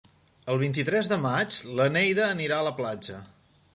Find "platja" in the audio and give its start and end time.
2.81-3.21